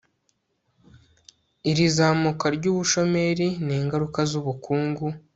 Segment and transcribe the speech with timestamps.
[1.69, 5.05] iri zamuka ry'ubushomeri ni ingaruka z'ubukungu